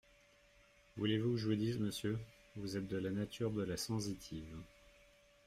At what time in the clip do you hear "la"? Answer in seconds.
2.97-3.11, 3.61-3.77